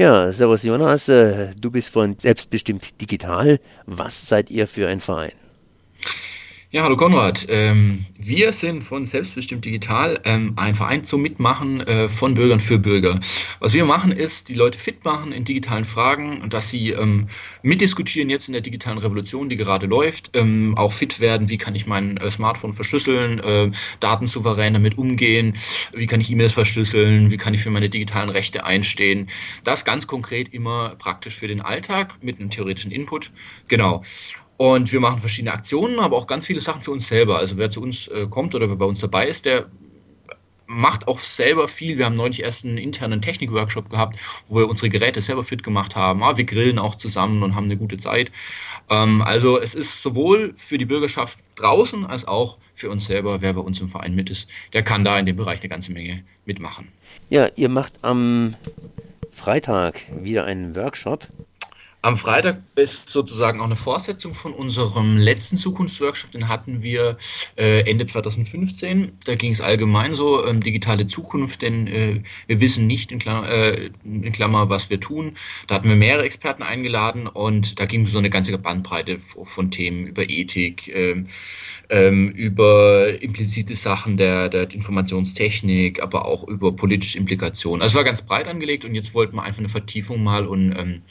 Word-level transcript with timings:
Ja, 0.00 0.32
Servus 0.32 0.62
Jonas, 0.62 1.08
äh, 1.08 1.48
du 1.60 1.72
bist 1.72 1.88
von 1.88 2.16
Selbstbestimmt 2.16 3.00
Digital. 3.00 3.58
Was 3.84 4.28
seid 4.28 4.48
ihr 4.48 4.68
für 4.68 4.86
ein 4.86 5.00
Verein? 5.00 5.32
Ja, 6.70 6.82
hallo 6.82 6.98
Konrad. 6.98 7.46
Ähm, 7.48 8.04
wir 8.18 8.52
sind 8.52 8.84
von 8.84 9.06
Selbstbestimmt 9.06 9.64
Digital 9.64 10.20
ähm, 10.24 10.52
ein 10.56 10.74
Verein 10.74 11.02
zum 11.02 11.22
Mitmachen 11.22 11.80
äh, 11.80 12.10
von 12.10 12.34
Bürgern 12.34 12.60
für 12.60 12.78
Bürger. 12.78 13.20
Was 13.58 13.72
wir 13.72 13.86
machen, 13.86 14.12
ist, 14.12 14.50
die 14.50 14.54
Leute 14.54 14.78
fit 14.78 15.02
machen 15.02 15.32
in 15.32 15.44
digitalen 15.44 15.86
Fragen 15.86 16.42
und 16.42 16.52
dass 16.52 16.70
sie 16.70 16.90
ähm, 16.90 17.28
mitdiskutieren 17.62 18.28
jetzt 18.28 18.48
in 18.48 18.52
der 18.52 18.60
digitalen 18.60 18.98
Revolution, 18.98 19.48
die 19.48 19.56
gerade 19.56 19.86
läuft, 19.86 20.32
ähm, 20.34 20.76
auch 20.76 20.92
fit 20.92 21.20
werden, 21.20 21.48
wie 21.48 21.56
kann 21.56 21.74
ich 21.74 21.86
mein 21.86 22.18
äh, 22.18 22.30
Smartphone 22.30 22.74
verschlüsseln, 22.74 23.38
äh, 23.38 23.70
datensouverän 24.00 24.74
damit 24.74 24.98
umgehen, 24.98 25.54
wie 25.94 26.06
kann 26.06 26.20
ich 26.20 26.30
E-Mails 26.30 26.52
verschlüsseln, 26.52 27.30
wie 27.30 27.38
kann 27.38 27.54
ich 27.54 27.62
für 27.62 27.70
meine 27.70 27.88
digitalen 27.88 28.28
Rechte 28.28 28.66
einstehen. 28.66 29.30
Das 29.64 29.86
ganz 29.86 30.06
konkret 30.06 30.52
immer 30.52 30.96
praktisch 30.98 31.34
für 31.34 31.48
den 31.48 31.62
Alltag 31.62 32.22
mit 32.22 32.38
einem 32.38 32.50
theoretischen 32.50 32.90
Input. 32.90 33.32
Genau. 33.68 34.02
Und 34.58 34.92
wir 34.92 34.98
machen 34.98 35.20
verschiedene 35.20 35.52
Aktionen, 35.52 36.00
aber 36.00 36.16
auch 36.16 36.26
ganz 36.26 36.46
viele 36.46 36.60
Sachen 36.60 36.82
für 36.82 36.90
uns 36.90 37.08
selber. 37.08 37.38
Also 37.38 37.56
wer 37.56 37.70
zu 37.70 37.80
uns 37.80 38.08
äh, 38.08 38.26
kommt 38.28 38.54
oder 38.54 38.68
wer 38.68 38.76
bei 38.76 38.84
uns 38.84 39.00
dabei 39.00 39.28
ist, 39.28 39.44
der 39.44 39.66
macht 40.66 41.08
auch 41.08 41.20
selber 41.20 41.66
viel. 41.66 41.96
Wir 41.96 42.04
haben 42.04 42.14
neulich 42.14 42.42
erst 42.42 42.64
einen 42.64 42.76
internen 42.76 43.22
Technik-Workshop 43.22 43.88
gehabt, 43.88 44.18
wo 44.48 44.56
wir 44.56 44.68
unsere 44.68 44.90
Geräte 44.90 45.22
selber 45.22 45.44
fit 45.44 45.62
gemacht 45.62 45.96
haben. 45.96 46.22
Ah, 46.22 46.36
wir 46.36 46.44
grillen 46.44 46.78
auch 46.78 46.96
zusammen 46.96 47.42
und 47.42 47.54
haben 47.54 47.64
eine 47.64 47.76
gute 47.76 47.98
Zeit. 47.98 48.30
Ähm, 48.90 49.22
also 49.22 49.60
es 49.60 49.74
ist 49.74 50.02
sowohl 50.02 50.54
für 50.56 50.76
die 50.76 50.84
Bürgerschaft 50.84 51.38
draußen 51.54 52.04
als 52.04 52.26
auch 52.26 52.58
für 52.74 52.90
uns 52.90 53.06
selber, 53.06 53.40
wer 53.40 53.54
bei 53.54 53.60
uns 53.60 53.80
im 53.80 53.88
Verein 53.88 54.14
mit 54.14 54.28
ist, 54.28 54.48
der 54.72 54.82
kann 54.82 55.04
da 55.04 55.18
in 55.18 55.26
dem 55.26 55.36
Bereich 55.36 55.60
eine 55.60 55.68
ganze 55.68 55.92
Menge 55.92 56.24
mitmachen. 56.44 56.88
Ja, 57.30 57.48
ihr 57.56 57.68
macht 57.68 57.92
am 58.02 58.54
Freitag 59.32 60.02
wieder 60.20 60.44
einen 60.44 60.76
Workshop. 60.76 61.28
Am 62.00 62.16
Freitag 62.16 62.62
ist 62.76 63.08
sozusagen 63.08 63.60
auch 63.60 63.64
eine 63.64 63.74
Fortsetzung 63.74 64.32
von 64.32 64.52
unserem 64.52 65.16
letzten 65.16 65.56
Zukunftsworkshop. 65.56 66.30
Den 66.30 66.48
hatten 66.48 66.80
wir 66.80 67.18
äh, 67.56 67.90
Ende 67.90 68.06
2015. 68.06 69.18
Da 69.24 69.34
ging 69.34 69.50
es 69.50 69.60
allgemein 69.60 70.14
so 70.14 70.46
ähm, 70.46 70.62
digitale 70.62 71.08
Zukunft, 71.08 71.62
denn 71.62 71.88
äh, 71.88 72.22
wir 72.46 72.60
wissen 72.60 72.86
nicht 72.86 73.10
in 73.10 73.18
Klammer, 73.18 73.48
äh, 73.50 73.90
in 74.04 74.30
Klammer, 74.30 74.68
was 74.68 74.90
wir 74.90 75.00
tun. 75.00 75.32
Da 75.66 75.74
hatten 75.74 75.88
wir 75.88 75.96
mehrere 75.96 76.24
Experten 76.24 76.62
eingeladen 76.62 77.26
und 77.26 77.80
da 77.80 77.86
ging 77.86 78.06
so 78.06 78.18
eine 78.18 78.30
ganze 78.30 78.56
Bandbreite 78.56 79.18
von 79.18 79.72
Themen 79.72 80.06
über 80.06 80.30
Ethik, 80.30 80.86
ähm, 80.94 81.26
ähm, 81.90 82.30
über 82.30 83.20
implizite 83.20 83.74
Sachen 83.74 84.16
der, 84.16 84.48
der 84.48 84.70
Informationstechnik, 84.70 86.00
aber 86.00 86.26
auch 86.26 86.46
über 86.46 86.70
politische 86.76 87.18
Implikationen. 87.18 87.82
Also 87.82 87.94
es 87.94 87.96
war 87.96 88.04
ganz 88.04 88.22
breit 88.22 88.46
angelegt 88.46 88.84
und 88.84 88.94
jetzt 88.94 89.14
wollten 89.14 89.34
wir 89.34 89.42
einfach 89.42 89.58
eine 89.58 89.68
Vertiefung 89.68 90.22
mal 90.22 90.46
und 90.46 90.70
ähm, 90.78 91.02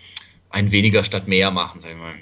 ein 0.49 0.71
weniger 0.71 1.03
statt 1.03 1.27
mehr 1.27 1.51
machen, 1.51 1.79
sagen 1.79 1.99
wir 1.99 2.07
mal. 2.07 2.15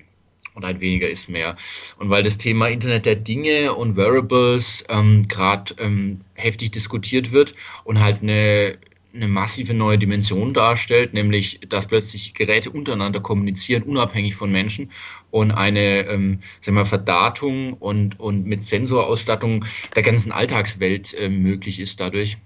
Und 0.54 0.64
ein 0.64 0.80
weniger 0.80 1.10
ist 1.10 1.30
mehr. 1.30 1.58
Und 2.00 2.10
weil 2.10 2.24
das 2.24 2.38
Thema 2.38 2.70
Internet 2.70 3.06
der 3.06 3.18
Dinge 3.18 3.74
und 3.74 3.98
Wearables 3.98 4.86
ähm, 4.88 5.28
gerade 5.28 5.76
ähm, 5.80 6.22
heftig 6.34 6.72
diskutiert 6.72 7.34
wird 7.34 7.56
und 7.84 8.00
halt 8.00 8.22
eine, 8.22 8.78
eine 9.14 9.28
massive 9.28 9.74
neue 9.74 9.98
Dimension 9.98 10.54
darstellt, 10.54 11.14
nämlich 11.14 11.60
dass 11.68 11.88
plötzlich 11.88 12.34
Geräte 12.34 12.70
untereinander 12.70 13.20
kommunizieren, 13.20 13.84
unabhängig 13.84 14.36
von 14.36 14.50
Menschen 14.50 14.92
und 15.30 15.52
eine 15.52 16.08
ähm, 16.08 16.40
sagen 16.62 16.78
wir, 16.78 16.86
Verdatung 16.86 17.74
und, 17.74 18.18
und 18.22 18.46
mit 18.46 18.64
Sensorausstattung 18.64 19.66
der 19.94 20.04
ganzen 20.04 20.32
Alltagswelt 20.32 21.14
äh, 21.16 21.28
möglich 21.28 21.82
ist 21.82 22.00
dadurch 22.00 22.38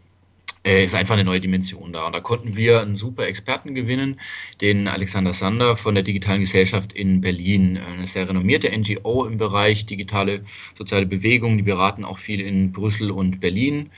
ist 0.64 0.96
einfach 0.96 1.14
eine 1.14 1.24
neue 1.24 1.40
Dimension 1.40 1.94
da. 1.94 2.08
Und 2.08 2.14
da 2.14 2.20
konnten 2.20 2.56
wir 2.56 2.82
einen 2.82 2.96
super 2.96 3.28
Experten 3.28 3.76
gewinnen, 3.76 4.20
den 4.62 4.88
Alexander 4.88 5.34
Sander 5.34 5.78
von 5.78 5.96
der 5.96 6.04
Digitalen 6.04 6.42
Gesellschaft 6.42 6.94
in 6.94 7.22
Berlin, 7.22 7.78
eine 7.78 8.08
sehr 8.08 8.28
renommierte 8.28 8.70
NGO 8.78 9.26
im 9.26 9.38
Bereich 9.38 9.86
digitale 9.86 10.44
soziale 10.78 11.06
Bewegung. 11.06 11.58
Die 11.58 11.64
beraten 11.64 12.04
auch 12.04 12.20
viel 12.20 12.42
in 12.42 12.72
Brüssel 12.72 13.12
und 13.12 13.40
Berlin. 13.40 13.90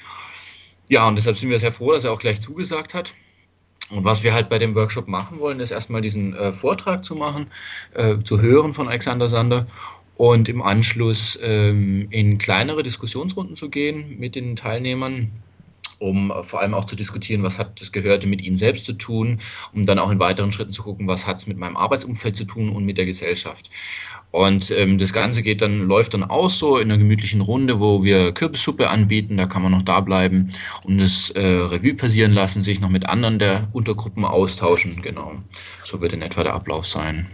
Ja, 0.87 1.07
und 1.07 1.17
deshalb 1.17 1.37
sind 1.37 1.49
wir 1.49 1.59
sehr 1.59 1.71
froh, 1.71 1.93
dass 1.93 2.03
er 2.03 2.11
auch 2.11 2.19
gleich 2.19 2.41
zugesagt 2.41 2.93
hat. 2.93 3.15
Und 3.89 4.05
was 4.05 4.23
wir 4.23 4.33
halt 4.33 4.49
bei 4.49 4.57
dem 4.57 4.75
Workshop 4.75 5.07
machen 5.07 5.39
wollen, 5.39 5.59
ist 5.59 5.71
erstmal 5.71 6.01
diesen 6.01 6.33
äh, 6.33 6.53
Vortrag 6.53 7.03
zu 7.03 7.15
machen, 7.15 7.47
äh, 7.93 8.17
zu 8.23 8.41
hören 8.41 8.73
von 8.73 8.87
Alexander 8.87 9.27
Sander 9.27 9.67
und 10.15 10.47
im 10.47 10.61
Anschluss 10.61 11.37
ähm, 11.41 12.07
in 12.09 12.37
kleinere 12.37 12.83
Diskussionsrunden 12.83 13.55
zu 13.55 13.69
gehen 13.69 14.19
mit 14.19 14.35
den 14.35 14.55
Teilnehmern 14.55 15.31
um 16.01 16.33
vor 16.43 16.61
allem 16.61 16.73
auch 16.73 16.85
zu 16.85 16.95
diskutieren, 16.95 17.43
was 17.43 17.59
hat 17.59 17.79
das 17.79 17.91
Gehörte 17.91 18.27
mit 18.27 18.41
Ihnen 18.41 18.57
selbst 18.57 18.85
zu 18.85 18.93
tun, 18.93 19.39
um 19.73 19.85
dann 19.85 19.99
auch 19.99 20.09
in 20.09 20.19
weiteren 20.19 20.51
Schritten 20.51 20.73
zu 20.73 20.83
gucken, 20.83 21.07
was 21.07 21.27
hat 21.27 21.37
es 21.37 21.47
mit 21.47 21.57
meinem 21.57 21.77
Arbeitsumfeld 21.77 22.35
zu 22.35 22.45
tun 22.45 22.69
und 22.69 22.85
mit 22.85 22.97
der 22.97 23.05
Gesellschaft. 23.05 23.69
Und 24.31 24.71
ähm, 24.71 24.97
das 24.97 25.13
Ganze 25.13 25.43
geht 25.43 25.61
dann, 25.61 25.87
läuft 25.87 26.13
dann 26.13 26.23
aus 26.23 26.57
so 26.57 26.77
in 26.77 26.89
einer 26.89 26.97
gemütlichen 26.97 27.41
Runde, 27.41 27.79
wo 27.79 28.03
wir 28.03 28.31
Kürbissuppe 28.31 28.89
anbieten, 28.89 29.37
da 29.37 29.45
kann 29.45 29.61
man 29.61 29.73
noch 29.73 29.83
da 29.83 29.99
bleiben 29.99 30.49
und 30.83 30.97
das 30.97 31.29
äh, 31.31 31.45
Revue 31.45 31.93
passieren 31.93 32.31
lassen, 32.31 32.63
sich 32.63 32.79
noch 32.79 32.89
mit 32.89 33.05
anderen 33.07 33.39
der 33.39 33.67
Untergruppen 33.73 34.25
austauschen. 34.25 35.01
Genau. 35.01 35.33
So 35.83 36.01
wird 36.01 36.13
in 36.13 36.21
etwa 36.21 36.43
der 36.43 36.53
Ablauf 36.53 36.87
sein. 36.87 37.27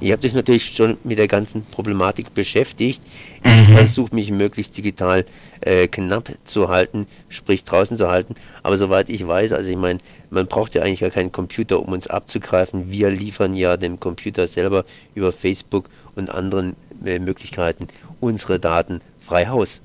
Ihr 0.00 0.12
habt 0.12 0.24
euch 0.24 0.34
natürlich 0.34 0.64
schon 0.64 0.96
mit 1.04 1.18
der 1.18 1.28
ganzen 1.28 1.64
Problematik 1.64 2.34
beschäftigt. 2.34 3.02
Ich 3.42 3.68
mhm. 3.68 3.74
versuche 3.74 4.14
mich 4.14 4.30
möglichst 4.30 4.76
digital 4.76 5.24
äh, 5.60 5.88
knapp 5.88 6.32
zu 6.44 6.68
halten, 6.68 7.06
sprich 7.28 7.64
draußen 7.64 7.96
zu 7.96 8.08
halten. 8.08 8.34
Aber 8.62 8.76
soweit 8.76 9.08
ich 9.08 9.26
weiß, 9.26 9.52
also 9.52 9.68
ich 9.68 9.76
meine, 9.76 9.98
man 10.30 10.46
braucht 10.46 10.74
ja 10.74 10.82
eigentlich 10.82 11.00
gar 11.00 11.10
keinen 11.10 11.32
Computer, 11.32 11.80
um 11.80 11.92
uns 11.92 12.06
abzugreifen. 12.06 12.90
Wir 12.90 13.10
liefern 13.10 13.54
ja 13.54 13.76
dem 13.76 13.98
Computer 13.98 14.46
selber 14.46 14.84
über 15.14 15.32
Facebook 15.32 15.88
und 16.14 16.30
anderen 16.30 16.76
äh, 17.04 17.18
Möglichkeiten 17.18 17.88
unsere 18.20 18.58
Daten 18.58 19.00
frei 19.20 19.46
Haus. 19.46 19.82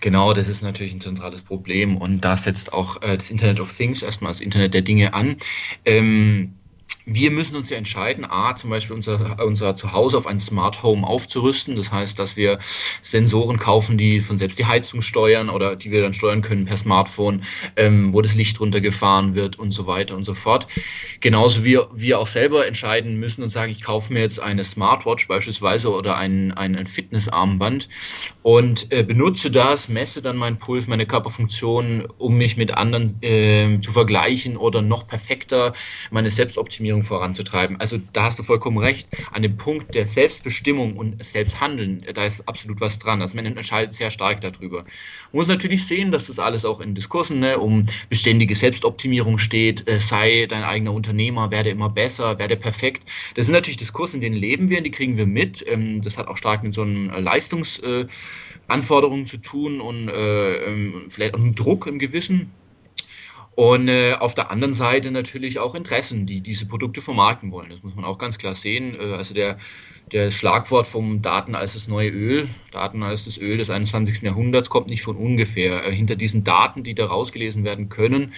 Genau, 0.00 0.32
das 0.32 0.46
ist 0.46 0.62
natürlich 0.62 0.94
ein 0.94 1.00
zentrales 1.00 1.40
Problem 1.42 1.96
und 1.96 2.20
da 2.24 2.36
setzt 2.36 2.72
auch 2.72 3.02
äh, 3.02 3.16
das 3.16 3.30
Internet 3.30 3.58
of 3.58 3.74
Things 3.74 4.02
erstmal 4.02 4.32
das 4.32 4.40
Internet 4.40 4.74
der 4.74 4.82
Dinge 4.82 5.12
an. 5.12 5.36
Ähm, 5.84 6.54
wir 7.10 7.30
müssen 7.30 7.56
uns 7.56 7.70
ja 7.70 7.78
entscheiden, 7.78 8.26
A, 8.28 8.54
zum 8.54 8.68
Beispiel 8.68 8.94
unser, 8.94 9.42
unser 9.44 9.74
Zuhause 9.74 10.18
auf 10.18 10.26
ein 10.26 10.38
Smart 10.38 10.82
Home 10.82 11.06
aufzurüsten. 11.06 11.74
Das 11.74 11.90
heißt, 11.90 12.18
dass 12.18 12.36
wir 12.36 12.58
Sensoren 13.02 13.58
kaufen, 13.58 13.96
die 13.96 14.20
von 14.20 14.36
selbst 14.36 14.58
die 14.58 14.66
Heizung 14.66 15.00
steuern 15.00 15.48
oder 15.48 15.74
die 15.74 15.90
wir 15.90 16.02
dann 16.02 16.12
steuern 16.12 16.42
können 16.42 16.66
per 16.66 16.76
Smartphone, 16.76 17.44
ähm, 17.76 18.12
wo 18.12 18.20
das 18.20 18.34
Licht 18.34 18.60
runtergefahren 18.60 19.34
wird 19.34 19.58
und 19.58 19.72
so 19.72 19.86
weiter 19.86 20.16
und 20.16 20.24
so 20.24 20.34
fort. 20.34 20.66
Genauso 21.20 21.64
wie 21.64 21.78
wir 21.94 22.18
auch 22.18 22.26
selber 22.26 22.66
entscheiden 22.66 23.18
müssen 23.18 23.42
und 23.42 23.50
sagen, 23.50 23.72
ich 23.72 23.82
kaufe 23.82 24.12
mir 24.12 24.20
jetzt 24.20 24.40
eine 24.40 24.62
Smartwatch 24.62 25.28
beispielsweise 25.28 25.90
oder 25.90 26.18
ein, 26.18 26.52
ein, 26.52 26.76
ein 26.76 26.86
Fitnessarmband 26.86 27.88
und 28.42 28.92
äh, 28.92 29.02
benutze 29.02 29.50
das, 29.50 29.88
messe 29.88 30.20
dann 30.20 30.36
meinen 30.36 30.58
Puls, 30.58 30.86
meine 30.86 31.06
Körperfunktion, 31.06 32.06
um 32.18 32.36
mich 32.36 32.58
mit 32.58 32.72
anderen 32.72 33.22
äh, 33.22 33.80
zu 33.80 33.92
vergleichen 33.92 34.58
oder 34.58 34.82
noch 34.82 35.06
perfekter 35.06 35.72
meine 36.10 36.28
Selbstoptimierung 36.28 36.97
Digitalisierung 36.98 37.02
voranzutreiben. 37.02 37.80
Also 37.80 37.98
da 38.12 38.24
hast 38.24 38.38
du 38.38 38.42
vollkommen 38.42 38.78
recht. 38.78 39.08
An 39.32 39.42
dem 39.42 39.56
Punkt 39.56 39.94
der 39.94 40.06
Selbstbestimmung 40.06 40.96
und 40.96 41.24
Selbsthandeln, 41.24 42.02
da 42.14 42.24
ist 42.24 42.48
absolut 42.48 42.80
was 42.80 42.98
dran. 42.98 43.20
Also 43.22 43.36
man 43.36 43.46
entscheidet 43.46 43.94
sehr 43.94 44.10
stark 44.10 44.40
darüber. 44.40 44.78
Man 44.78 44.86
muss 45.32 45.46
natürlich 45.46 45.86
sehen, 45.86 46.10
dass 46.10 46.26
das 46.26 46.38
alles 46.38 46.64
auch 46.64 46.80
in 46.80 46.94
Diskursen 46.94 47.40
ne, 47.40 47.58
um 47.58 47.84
beständige 48.08 48.54
Selbstoptimierung 48.54 49.38
steht. 49.38 49.86
Äh, 49.88 50.00
sei 50.00 50.46
dein 50.48 50.64
eigener 50.64 50.92
Unternehmer, 50.92 51.50
werde 51.50 51.70
immer 51.70 51.90
besser, 51.90 52.38
werde 52.38 52.56
perfekt. 52.56 53.02
Das 53.34 53.46
sind 53.46 53.54
natürlich 53.54 53.78
Diskurse, 53.78 54.16
in 54.16 54.20
denen 54.20 54.36
leben 54.36 54.68
wir, 54.68 54.78
und 54.78 54.84
die 54.84 54.90
kriegen 54.90 55.16
wir 55.16 55.26
mit. 55.26 55.64
Ähm, 55.66 56.02
das 56.02 56.18
hat 56.18 56.28
auch 56.28 56.36
stark 56.36 56.62
mit 56.62 56.74
so 56.74 56.82
einem 56.82 57.10
Leistungsanforderungen 57.10 59.24
äh, 59.24 59.26
zu 59.26 59.38
tun 59.38 59.80
und 59.80 60.08
äh, 60.08 60.64
ähm, 60.64 61.04
vielleicht 61.08 61.34
auch 61.34 61.40
einem 61.40 61.54
Druck 61.54 61.86
im 61.86 61.98
Gewissen. 61.98 62.52
Und 63.58 63.88
äh, 63.88 64.12
auf 64.12 64.34
der 64.34 64.52
anderen 64.52 64.72
Seite 64.72 65.10
natürlich 65.10 65.58
auch 65.58 65.74
Interessen, 65.74 66.26
die 66.26 66.42
diese 66.42 66.64
Produkte 66.66 67.02
vermarkten 67.02 67.50
wollen. 67.50 67.70
Das 67.70 67.82
muss 67.82 67.96
man 67.96 68.04
auch 68.04 68.16
ganz 68.16 68.38
klar 68.38 68.54
sehen. 68.54 68.94
Äh, 68.94 69.14
also 69.14 69.34
der, 69.34 69.58
der 70.12 70.30
Schlagwort 70.30 70.86
vom 70.86 71.22
Daten 71.22 71.56
als 71.56 71.72
das 71.72 71.88
neue 71.88 72.10
Öl, 72.10 72.48
Daten 72.70 73.02
als 73.02 73.24
das 73.24 73.36
Öl 73.36 73.56
des 73.56 73.68
21. 73.68 74.22
Jahrhunderts 74.22 74.70
kommt 74.70 74.88
nicht 74.88 75.02
von 75.02 75.16
ungefähr. 75.16 75.84
Äh, 75.84 75.92
hinter 75.92 76.14
diesen 76.14 76.44
Daten, 76.44 76.84
die 76.84 76.94
da 76.94 77.06
rausgelesen 77.06 77.64
werden 77.64 77.88
können, 77.88 78.32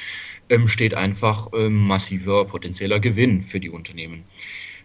ähm, 0.49 0.69
steht 0.69 0.95
einfach 0.95 1.49
ähm, 1.53 1.87
massiver 1.87 2.47
potenzieller 2.47 2.99
Gewinn 2.99 3.43
für 3.43 3.61
die 3.61 3.69
Unternehmen. 3.69 4.25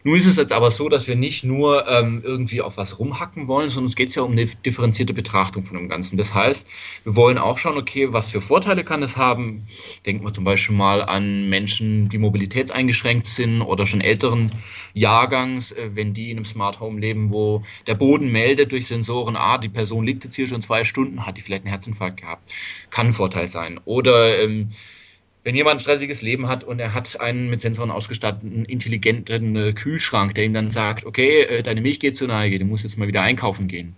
Nun 0.05 0.17
ist 0.17 0.27
es 0.27 0.35
jetzt 0.35 0.53
aber 0.53 0.69
so, 0.69 0.87
dass 0.87 1.07
wir 1.07 1.15
nicht 1.15 1.43
nur 1.43 1.87
ähm, 1.87 2.21
irgendwie 2.23 2.61
auf 2.61 2.77
was 2.77 2.99
rumhacken 2.99 3.47
wollen, 3.47 3.69
sondern 3.69 3.89
es 3.89 3.95
geht 3.95 4.13
ja 4.13 4.21
um 4.21 4.33
eine 4.33 4.45
differenzierte 4.45 5.15
Betrachtung 5.15 5.65
von 5.65 5.77
dem 5.79 5.89
Ganzen. 5.89 6.15
Das 6.15 6.35
heißt, 6.35 6.67
wir 7.03 7.15
wollen 7.15 7.39
auch 7.39 7.57
schauen, 7.57 7.75
okay, 7.75 8.13
was 8.13 8.29
für 8.29 8.39
Vorteile 8.39 8.83
kann 8.83 9.01
es 9.01 9.17
haben? 9.17 9.65
Denken 10.05 10.23
wir 10.23 10.31
zum 10.31 10.43
Beispiel 10.43 10.75
mal 10.75 11.01
an 11.01 11.49
Menschen, 11.49 12.07
die 12.09 12.19
mobilitätseingeschränkt 12.19 13.25
sind 13.25 13.63
oder 13.63 13.87
schon 13.87 13.99
älteren 13.99 14.51
Jahrgangs, 14.93 15.71
äh, 15.71 15.95
wenn 15.95 16.13
die 16.13 16.29
in 16.29 16.37
einem 16.37 16.45
Smart 16.45 16.79
Home 16.79 16.99
leben, 16.99 17.31
wo 17.31 17.63
der 17.87 17.95
Boden 17.95 18.31
meldet 18.31 18.73
durch 18.73 18.85
Sensoren, 18.85 19.35
ah, 19.35 19.57
die 19.57 19.69
Person 19.69 20.05
liegt 20.05 20.23
jetzt 20.23 20.35
hier 20.35 20.47
schon 20.47 20.61
zwei 20.61 20.83
Stunden, 20.83 21.25
hat 21.25 21.35
die 21.37 21.41
vielleicht 21.41 21.63
einen 21.63 21.71
Herzinfarkt 21.71 22.21
gehabt. 22.21 22.51
Kann 22.91 23.07
ein 23.07 23.13
Vorteil 23.13 23.47
sein. 23.47 23.79
Oder 23.85 24.37
ähm, 24.39 24.69
wenn 25.45 25.55
jemand 25.55 25.77
ein 25.77 25.79
stressiges 25.79 26.21
Leben 26.21 26.49
hat 26.49 26.65
und 26.65 26.79
er 26.79 26.93
hat 26.93 27.21
einen 27.21 27.49
mit 27.49 27.61
Sensoren 27.61 27.91
ausgestatteten, 27.91 28.65
intelligenten 28.65 29.55
äh, 29.55 29.71
Kühlschrank, 29.71 30.35
der 30.35 30.43
ihm 30.43 30.53
dann 30.53 30.69
sagt, 30.69 31.05
okay, 31.05 31.43
äh, 31.43 31.63
deine 31.63 31.79
Milch 31.79 32.01
geht 32.01 32.17
zur 32.17 32.27
Neige, 32.27 32.59
du 32.59 32.65
musst 32.65 32.83
jetzt 32.83 32.97
mal 32.97 33.07
wieder 33.07 33.21
einkaufen 33.21 33.69
gehen 33.69 33.95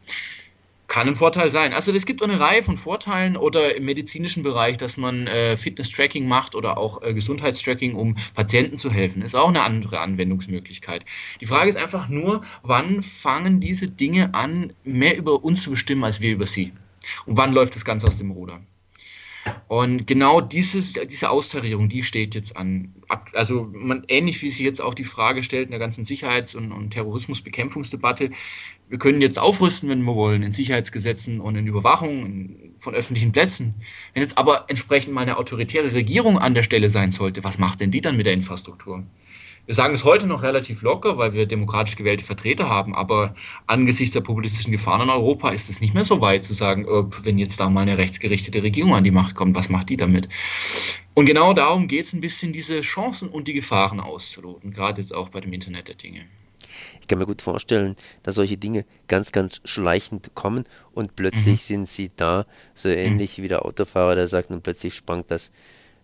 kann 0.87 1.07
ein 1.07 1.15
Vorteil 1.15 1.49
sein. 1.49 1.73
Also 1.73 1.91
es 1.91 2.05
gibt 2.05 2.23
eine 2.23 2.39
Reihe 2.39 2.63
von 2.63 2.77
Vorteilen 2.77 3.35
oder 3.35 3.75
im 3.75 3.85
medizinischen 3.85 4.41
Bereich, 4.41 4.77
dass 4.77 4.97
man 4.97 5.27
äh, 5.27 5.57
Fitness-Tracking 5.57 6.27
macht 6.27 6.55
oder 6.55 6.77
auch 6.77 7.01
äh, 7.03 7.13
Gesundheitstracking, 7.13 7.93
um 7.93 8.15
Patienten 8.33 8.77
zu 8.77 8.89
helfen. 8.89 9.21
Ist 9.21 9.35
auch 9.35 9.49
eine 9.49 9.63
andere 9.63 9.99
Anwendungsmöglichkeit. 9.99 11.05
Die 11.41 11.45
Frage 11.45 11.69
ist 11.69 11.77
einfach 11.77 12.07
nur, 12.07 12.41
wann 12.63 13.03
fangen 13.03 13.59
diese 13.59 13.87
Dinge 13.87 14.33
an, 14.33 14.73
mehr 14.83 15.17
über 15.17 15.43
uns 15.43 15.63
zu 15.63 15.71
bestimmen 15.71 16.05
als 16.05 16.21
wir 16.21 16.31
über 16.31 16.45
sie? 16.45 16.71
Und 17.25 17.37
wann 17.37 17.53
läuft 17.53 17.75
das 17.75 17.85
Ganze 17.85 18.07
aus 18.07 18.17
dem 18.17 18.31
Ruder? 18.31 18.61
Und 19.67 20.07
genau 20.07 20.41
dieses, 20.41 20.93
diese 20.93 21.29
Austarierung, 21.29 21.89
die 21.89 22.03
steht 22.03 22.35
jetzt 22.35 22.55
an. 22.55 22.93
Also 23.33 23.69
man, 23.71 24.03
ähnlich 24.07 24.41
wie 24.41 24.49
sich 24.49 24.59
jetzt 24.59 24.81
auch 24.81 24.93
die 24.93 25.03
Frage 25.03 25.43
stellt 25.43 25.65
in 25.65 25.71
der 25.71 25.79
ganzen 25.79 26.03
Sicherheits- 26.03 26.55
und, 26.55 26.71
und 26.71 26.91
Terrorismusbekämpfungsdebatte, 26.91 28.31
wir 28.89 28.97
können 28.97 29.21
jetzt 29.21 29.39
aufrüsten, 29.39 29.89
wenn 29.89 30.01
wir 30.03 30.15
wollen, 30.15 30.43
in 30.43 30.53
Sicherheitsgesetzen 30.53 31.41
und 31.41 31.55
in 31.55 31.67
Überwachung 31.67 32.55
von 32.77 32.95
öffentlichen 32.95 33.31
Plätzen. 33.31 33.75
Wenn 34.13 34.23
jetzt 34.23 34.37
aber 34.37 34.65
entsprechend 34.69 35.13
mal 35.13 35.21
eine 35.21 35.37
autoritäre 35.37 35.93
Regierung 35.93 36.37
an 36.37 36.53
der 36.53 36.63
Stelle 36.63 36.89
sein 36.89 37.11
sollte, 37.11 37.43
was 37.43 37.57
macht 37.57 37.81
denn 37.81 37.91
die 37.91 38.01
dann 38.01 38.17
mit 38.17 38.25
der 38.25 38.33
Infrastruktur? 38.33 39.03
Wir 39.67 39.75
sagen 39.75 39.93
es 39.93 40.05
heute 40.05 40.27
noch 40.27 40.43
relativ 40.43 40.81
locker, 40.81 41.17
weil 41.17 41.33
wir 41.33 41.45
demokratisch 41.45 41.97
gewählte 41.97 42.23
Vertreter 42.23 42.69
haben, 42.69 42.95
aber 42.95 43.35
angesichts 43.65 44.13
der 44.13 44.21
populistischen 44.21 44.71
Gefahren 44.71 45.01
in 45.01 45.09
Europa 45.09 45.49
ist 45.49 45.69
es 45.69 45.81
nicht 45.81 45.93
mehr 45.93 46.05
so 46.05 46.21
weit 46.21 46.45
zu 46.45 46.53
sagen, 46.53 46.85
wenn 47.23 47.37
jetzt 47.37 47.59
da 47.59 47.69
mal 47.69 47.81
eine 47.81 47.97
rechtsgerichtete 47.97 48.63
Regierung 48.63 48.95
an 48.95 49.03
die 49.03 49.11
Macht 49.11 49.35
kommt, 49.35 49.55
was 49.55 49.67
macht 49.67 49.89
die 49.89 49.97
damit? 49.97 50.29
Und 51.15 51.25
genau 51.25 51.51
darum 51.51 51.89
geht 51.89 52.05
es 52.05 52.13
ein 52.13 52.21
bisschen, 52.21 52.53
diese 52.53 52.79
Chancen 52.79 53.27
und 53.27 53.49
die 53.49 53.53
Gefahren 53.53 53.99
auszuloten, 53.99 54.71
gerade 54.71 55.01
jetzt 55.01 55.13
auch 55.13 55.27
bei 55.27 55.41
dem 55.41 55.51
Internet 55.51 55.89
der 55.89 55.95
Dinge. 55.95 56.27
Ich 57.01 57.07
kann 57.07 57.19
mir 57.19 57.25
gut 57.25 57.41
vorstellen, 57.41 57.97
dass 58.23 58.35
solche 58.35 58.55
Dinge 58.55 58.85
ganz, 59.09 59.33
ganz 59.33 59.59
schleichend 59.65 60.31
kommen 60.33 60.63
und 60.93 61.17
plötzlich 61.17 61.45
mhm. 61.45 61.87
sind 61.87 61.89
sie 61.89 62.09
da, 62.15 62.45
so 62.73 62.87
ähnlich 62.87 63.37
mhm. 63.37 63.43
wie 63.43 63.47
der 63.49 63.65
Autofahrer, 63.65 64.15
der 64.15 64.27
sagt, 64.27 64.49
und 64.49 64.63
plötzlich 64.63 64.95
sprang 64.95 65.25
das, 65.27 65.51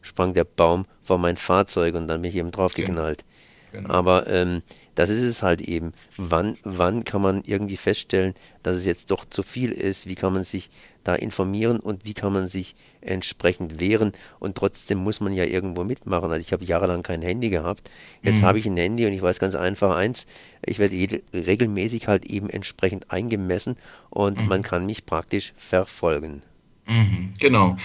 sprang 0.02 0.34
der 0.34 0.44
Baum 0.44 0.86
vor 1.02 1.18
mein 1.18 1.38
Fahrzeug 1.38 1.96
und 1.96 2.10
dann 2.10 2.22
bin 2.22 2.30
ich 2.30 2.36
eben 2.36 2.52
draufgeknallt. 2.52 3.22
Okay. 3.22 3.43
Genau. 3.74 3.90
Aber 3.90 4.28
ähm, 4.28 4.62
das 4.94 5.10
ist 5.10 5.24
es 5.24 5.42
halt 5.42 5.60
eben. 5.60 5.94
Wann, 6.16 6.58
wann 6.64 7.04
kann 7.04 7.24
man 7.24 7.42
irgendwie 7.44 7.76
feststellen, 7.76 8.36
dass 8.62 8.76
es 8.76 8.86
jetzt 8.86 9.10
doch 9.10 9.26
zu 9.26 9.42
viel 9.42 9.72
ist? 9.72 10.08
Wie 10.08 10.14
kann 10.14 10.32
man 10.32 10.44
sich 10.44 10.70
da 11.04 11.16
informieren 11.16 11.80
und 11.80 12.06
wie 12.06 12.14
kann 12.14 12.32
man 12.32 12.46
sich 12.46 12.76
entsprechend 13.02 13.80
wehren? 13.80 14.12
Und 14.40 14.56
trotzdem 14.56 15.00
muss 15.00 15.22
man 15.22 15.34
ja 15.34 15.44
irgendwo 15.44 15.84
mitmachen. 15.84 16.32
Also 16.32 16.42
ich 16.46 16.54
habe 16.54 16.64
jahrelang 16.64 17.02
kein 17.02 17.24
Handy 17.24 17.50
gehabt. 17.50 17.90
Jetzt 18.22 18.42
mhm. 18.42 18.46
habe 18.46 18.60
ich 18.60 18.68
ein 18.68 18.78
Handy 18.78 19.08
und 19.08 19.14
ich 19.14 19.24
weiß 19.24 19.40
ganz 19.40 19.56
einfach 19.56 19.96
eins, 19.96 20.28
ich 20.64 20.78
werde 20.78 21.22
regelmäßig 21.34 22.08
halt 22.08 22.26
eben 22.26 22.52
entsprechend 22.52 23.10
eingemessen 23.10 23.78
und 24.12 24.40
mhm. 24.40 24.48
man 24.48 24.62
kann 24.62 24.86
mich 24.86 25.08
praktisch 25.08 25.54
verfolgen. 25.58 26.44
Mhm, 26.86 27.30
genau. 27.40 27.78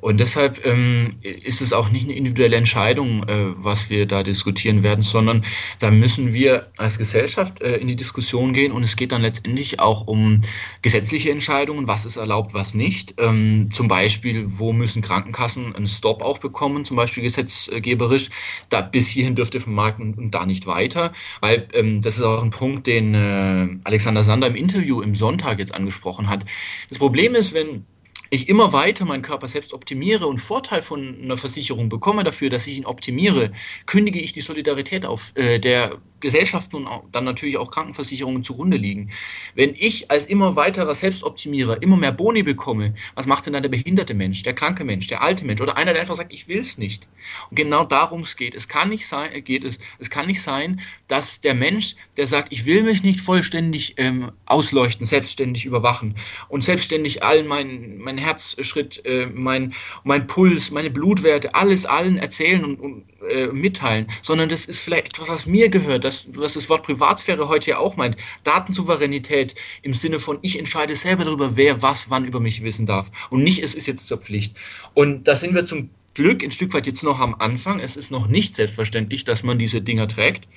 Und 0.00 0.18
deshalb 0.18 0.66
ähm, 0.66 1.18
ist 1.22 1.60
es 1.60 1.72
auch 1.72 1.90
nicht 1.90 2.04
eine 2.04 2.14
individuelle 2.14 2.56
Entscheidung, 2.56 3.22
äh, 3.28 3.46
was 3.54 3.90
wir 3.90 4.06
da 4.06 4.24
diskutieren 4.24 4.82
werden, 4.82 5.02
sondern 5.02 5.44
da 5.78 5.92
müssen 5.92 6.32
wir 6.32 6.66
als 6.76 6.98
Gesellschaft 6.98 7.62
äh, 7.62 7.76
in 7.76 7.86
die 7.86 7.94
Diskussion 7.94 8.52
gehen 8.52 8.72
und 8.72 8.82
es 8.82 8.96
geht 8.96 9.12
dann 9.12 9.22
letztendlich 9.22 9.78
auch 9.78 10.08
um 10.08 10.40
gesetzliche 10.82 11.30
Entscheidungen, 11.30 11.86
was 11.86 12.04
ist 12.04 12.16
erlaubt, 12.16 12.52
was 12.52 12.74
nicht. 12.74 13.14
Ähm, 13.18 13.68
zum 13.72 13.86
Beispiel, 13.86 14.44
wo 14.58 14.72
müssen 14.72 15.00
Krankenkassen 15.00 15.76
einen 15.76 15.86
Stop 15.86 16.20
auch 16.20 16.38
bekommen, 16.38 16.84
zum 16.84 16.96
Beispiel 16.96 17.22
gesetzgeberisch. 17.22 18.30
Da 18.68 18.80
bis 18.80 19.08
hierhin 19.10 19.36
dürfte 19.36 19.60
vom 19.60 19.74
Markt 19.74 20.00
und, 20.00 20.18
und 20.18 20.32
da 20.32 20.44
nicht 20.44 20.66
weiter, 20.66 21.12
weil 21.40 21.68
ähm, 21.72 22.00
das 22.00 22.16
ist 22.16 22.24
auch 22.24 22.42
ein 22.42 22.50
Punkt, 22.50 22.88
den 22.88 23.14
äh, 23.14 23.68
Alexander 23.84 24.24
Sander 24.24 24.48
im 24.48 24.56
Interview 24.56 25.02
im 25.02 25.14
Sonntag 25.14 25.60
jetzt 25.60 25.72
angesprochen 25.72 26.28
hat. 26.28 26.44
Das 26.88 26.98
Problem 26.98 27.36
ist, 27.36 27.54
wenn 27.54 27.84
ich 28.30 28.48
immer 28.48 28.72
weiter 28.72 29.04
meinen 29.04 29.22
Körper 29.22 29.48
selbst 29.48 29.72
optimiere 29.72 30.26
und 30.26 30.38
Vorteil 30.38 30.82
von 30.82 31.20
einer 31.22 31.36
Versicherung 31.36 31.88
bekomme 31.88 32.24
dafür, 32.24 32.48
dass 32.48 32.66
ich 32.66 32.78
ihn 32.78 32.86
optimiere, 32.86 33.52
kündige 33.86 34.20
ich 34.20 34.32
die 34.32 34.40
Solidarität 34.40 35.04
auf, 35.04 35.32
äh, 35.34 35.58
der 35.58 35.98
Gesellschaften 36.20 36.86
und 36.86 36.88
dann 37.12 37.24
natürlich 37.24 37.56
auch 37.58 37.70
Krankenversicherungen 37.70 38.44
zugrunde 38.44 38.76
liegen. 38.76 39.10
Wenn 39.54 39.74
ich 39.76 40.10
als 40.10 40.26
immer 40.26 40.56
weiterer 40.56 40.94
Selbstoptimierer 40.94 41.82
immer 41.82 41.96
mehr 41.96 42.12
Boni 42.12 42.42
bekomme, 42.42 42.94
was 43.14 43.26
macht 43.26 43.46
denn 43.46 43.52
dann 43.52 43.62
der 43.62 43.70
behinderte 43.70 44.14
Mensch, 44.14 44.42
der 44.42 44.54
kranke 44.54 44.84
Mensch, 44.84 45.06
der 45.06 45.22
alte 45.22 45.44
Mensch 45.44 45.60
oder 45.60 45.76
einer, 45.76 45.92
der 45.92 46.00
einfach 46.00 46.14
sagt, 46.14 46.32
ich 46.32 46.48
will 46.48 46.60
es 46.60 46.78
nicht. 46.78 47.06
Und 47.50 47.56
genau 47.56 47.84
darum 47.84 48.24
geht. 48.36 48.54
Es 48.54 48.68
kann 48.68 48.88
nicht 48.88 49.06
sein, 49.06 49.32
äh, 49.32 49.40
geht 49.40 49.64
es, 49.64 49.78
es 49.98 50.10
kann 50.10 50.26
nicht 50.26 50.42
sein, 50.42 50.80
dass 51.08 51.40
der 51.40 51.54
Mensch, 51.54 51.96
der 52.16 52.26
sagt, 52.26 52.52
ich 52.52 52.66
will 52.66 52.82
mich 52.82 53.02
nicht 53.02 53.20
vollständig 53.20 53.94
ähm, 53.96 54.32
ausleuchten, 54.46 55.06
selbstständig 55.06 55.64
überwachen 55.64 56.14
und 56.48 56.62
selbstständig 56.64 57.22
allen 57.22 57.46
meinen 57.46 57.98
mein 57.98 58.18
Herzschritt, 58.18 59.04
äh, 59.04 59.26
mein, 59.26 59.74
mein 60.04 60.26
Puls, 60.26 60.70
meine 60.70 60.90
Blutwerte, 60.90 61.54
alles 61.54 61.86
allen 61.86 62.18
erzählen 62.18 62.64
und, 62.64 62.80
und 62.80 63.04
äh, 63.28 63.48
mitteilen, 63.48 64.10
sondern 64.22 64.48
das 64.48 64.64
ist 64.64 64.78
vielleicht 64.78 65.08
etwas, 65.08 65.28
was 65.28 65.46
mir 65.46 65.68
gehört, 65.68 66.04
das, 66.04 66.28
was 66.32 66.54
das 66.54 66.68
Wort 66.68 66.84
Privatsphäre 66.84 67.48
heute 67.48 67.70
ja 67.70 67.78
auch 67.78 67.96
meint. 67.96 68.16
Datensouveränität 68.44 69.54
im 69.82 69.94
Sinne 69.94 70.18
von, 70.18 70.38
ich 70.42 70.58
entscheide 70.58 70.96
selber 70.96 71.24
darüber, 71.24 71.56
wer 71.56 71.82
was 71.82 72.10
wann 72.10 72.24
über 72.24 72.40
mich 72.40 72.62
wissen 72.62 72.86
darf. 72.86 73.10
Und 73.30 73.42
nicht, 73.42 73.62
es 73.62 73.74
ist 73.74 73.86
jetzt 73.86 74.08
zur 74.08 74.18
Pflicht. 74.18 74.56
Und 74.94 75.28
da 75.28 75.36
sind 75.36 75.54
wir 75.54 75.64
zum 75.64 75.90
Glück 76.14 76.42
ein 76.42 76.50
Stück 76.50 76.74
weit 76.74 76.86
jetzt 76.86 77.04
noch 77.04 77.20
am 77.20 77.36
Anfang. 77.36 77.78
Es 77.78 77.96
ist 77.96 78.10
noch 78.10 78.26
nicht 78.26 78.56
selbstverständlich, 78.56 79.24
dass 79.24 79.44
man 79.44 79.58
diese 79.58 79.80
Dinger 79.80 80.08
trägt, 80.08 80.48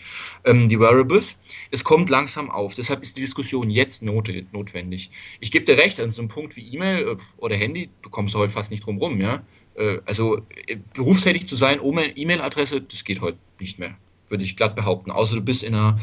ähm, 0.45 0.67
die 0.67 0.79
Wearables. 0.79 1.37
Es 1.69 1.83
kommt 1.83 2.09
langsam 2.09 2.49
auf. 2.49 2.73
Deshalb 2.73 3.03
ist 3.03 3.17
die 3.17 3.21
Diskussion 3.21 3.69
jetzt 3.69 4.01
not 4.01 4.29
notwendig. 4.51 5.11
Ich 5.39 5.51
gebe 5.51 5.65
dir 5.65 5.77
recht, 5.77 5.99
an 5.99 6.11
so 6.11 6.21
einem 6.21 6.29
Punkt 6.29 6.55
wie 6.55 6.67
E-Mail 6.73 7.07
äh, 7.07 7.17
oder 7.37 7.55
Handy, 7.55 7.89
du 8.01 8.09
kommst 8.09 8.33
heute 8.35 8.51
fast 8.51 8.71
nicht 8.71 8.85
drum 8.85 8.97
rum, 8.97 9.21
ja. 9.21 9.43
Äh, 9.75 9.99
also 10.05 10.37
äh, 10.67 10.77
berufstätig 10.93 11.47
zu 11.47 11.55
sein 11.55 11.79
ohne 11.79 12.17
E-Mail-Adresse, 12.17 12.81
das 12.81 13.03
geht 13.03 13.21
heute 13.21 13.37
nicht 13.59 13.79
mehr, 13.79 13.95
würde 14.29 14.43
ich 14.43 14.55
glatt 14.55 14.75
behaupten. 14.75 15.11
Außer 15.11 15.35
du 15.35 15.41
bist 15.41 15.63
in 15.63 15.75
einer 15.75 15.99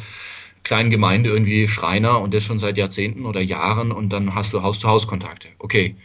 kleinen 0.63 0.91
Gemeinde 0.91 1.31
irgendwie 1.31 1.69
Schreiner 1.69 2.21
und 2.21 2.35
das 2.35 2.45
schon 2.45 2.59
seit 2.59 2.77
Jahrzehnten 2.77 3.25
oder 3.25 3.41
Jahren 3.41 3.93
und 3.93 4.11
dann 4.11 4.35
hast 4.35 4.53
du 4.53 4.63
Haus-zu-Haus-Kontakte. 4.63 5.49
Okay, 5.59 5.97